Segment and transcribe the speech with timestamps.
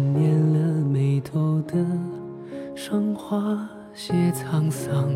[0.00, 1.74] 时间念了眉头的
[2.74, 5.14] 霜花，写沧桑，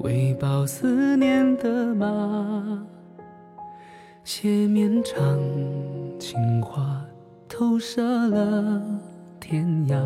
[0.00, 2.86] 为报思念的马。
[4.22, 5.38] 写绵长
[6.18, 7.02] 情话，
[7.48, 8.82] 投射了
[9.40, 9.96] 天涯。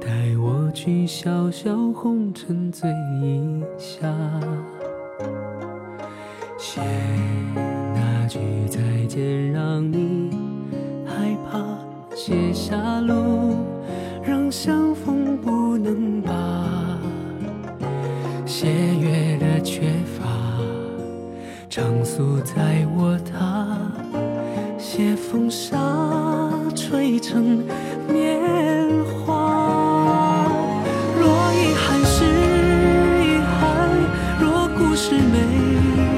[0.00, 2.88] 带我去小小红尘醉
[3.20, 4.14] 一下。
[6.58, 6.80] 写
[7.94, 8.38] 那句
[8.68, 9.53] 再见，
[14.64, 16.32] 相逢不能把。
[18.46, 19.82] 谢月的缺
[20.16, 20.24] 乏，
[21.68, 23.76] 长宿在我他。
[24.78, 25.78] 写风沙，
[26.74, 27.62] 吹成
[28.08, 30.48] 年华。
[31.20, 32.24] 若遗憾是
[33.20, 33.90] 遗憾，
[34.40, 35.36] 若故事没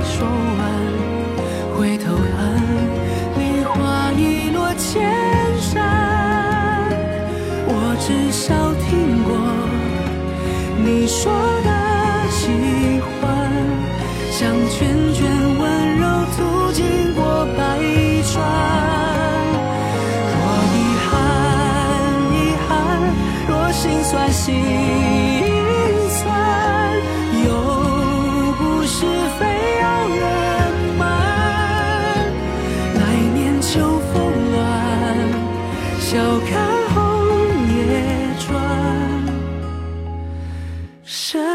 [0.04, 0.24] 说
[0.58, 0.60] 完，
[1.76, 2.14] 回头
[8.06, 8.54] 至少
[8.88, 9.34] 听过
[10.78, 11.32] 你说
[11.64, 11.70] 的
[12.30, 12.46] 喜
[13.20, 13.50] 欢，
[14.30, 15.18] 像涓涓
[15.58, 17.60] 温柔途经过百
[18.22, 18.32] 川。
[20.30, 20.38] 若
[20.72, 21.10] 遗憾，
[22.30, 22.70] 遗憾，
[23.48, 24.54] 若心酸，心
[41.06, 41.45] 深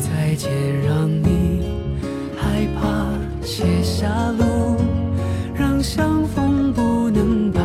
[0.00, 0.50] 再见，
[0.86, 1.62] 让你
[2.36, 3.06] 害怕。
[3.42, 4.08] 写下
[4.38, 4.76] 路，
[5.54, 7.62] 让相逢不能把。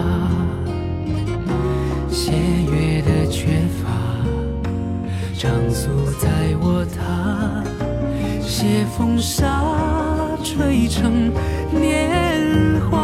[2.10, 3.48] 谢月的缺
[3.82, 3.90] 乏，
[5.38, 6.30] 长宿在
[6.62, 7.64] 我他。
[8.42, 9.64] 写风沙，
[10.44, 11.32] 吹成
[11.74, 13.01] 年华。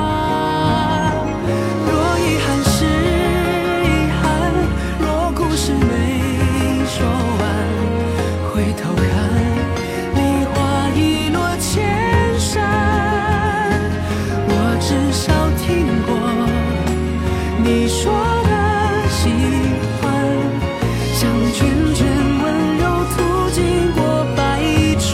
[21.19, 22.03] 像涓涓
[22.43, 22.83] 温柔
[23.15, 24.61] 途经过百
[24.99, 25.09] 川。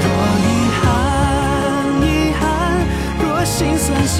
[0.00, 0.06] 若
[0.44, 0.46] 遗
[0.80, 0.80] 憾，
[2.00, 2.42] 遗憾，
[3.20, 4.16] 若心酸，心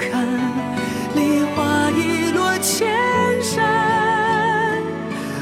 [0.00, 0.26] 看，
[1.14, 2.88] 梨花已落千
[3.42, 3.62] 山。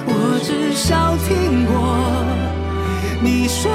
[0.07, 1.75] 我至少听过
[3.23, 3.71] 你说